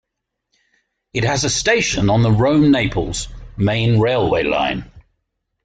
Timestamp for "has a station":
1.25-2.09